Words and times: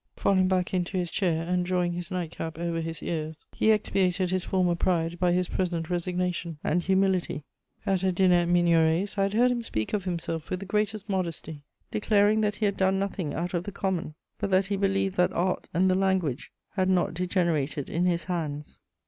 Falling 0.15 0.47
back 0.47 0.73
into 0.73 0.97
his 0.97 1.11
chair, 1.11 1.43
and 1.47 1.63
drawing 1.63 1.93
his 1.93 2.09
night 2.09 2.31
cap 2.31 2.57
over 2.57 2.81
his 2.81 3.03
ears, 3.03 3.45
he 3.53 3.69
expiated 3.69 4.31
his 4.31 4.43
former 4.43 4.73
pride 4.73 5.19
by 5.19 5.31
his 5.31 5.47
present 5.47 5.91
resignation 5.91 6.57
and 6.63 6.81
humility. 6.81 7.43
At 7.85 8.01
a 8.01 8.11
dinner 8.11 8.37
at 8.37 8.47
Migneret's, 8.47 9.19
I 9.19 9.21
had 9.21 9.35
heard 9.35 9.51
him 9.51 9.61
speak 9.61 9.93
of 9.93 10.05
himself 10.05 10.49
with 10.49 10.59
the 10.59 10.65
greatest 10.65 11.07
modesty, 11.07 11.61
declaring 11.91 12.41
that 12.41 12.55
he 12.55 12.65
had 12.65 12.77
done 12.77 12.97
nothing 12.97 13.35
out 13.35 13.53
of 13.53 13.63
the 13.65 13.71
common, 13.71 14.15
but 14.39 14.49
that 14.49 14.65
he 14.65 14.75
believed 14.75 15.17
that 15.17 15.33
art 15.33 15.69
and 15.71 15.87
the 15.87 15.93
language 15.93 16.51
had 16.71 16.89
not 16.89 17.13
degenerated 17.13 17.87
in 17.87 18.05
his 18.07 18.23
hands. 18.23 18.79